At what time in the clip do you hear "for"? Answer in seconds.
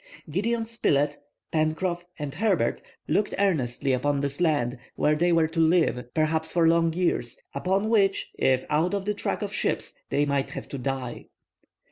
6.51-6.67